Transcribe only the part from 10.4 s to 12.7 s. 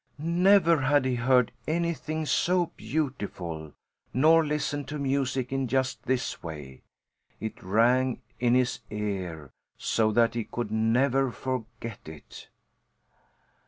could never forget it.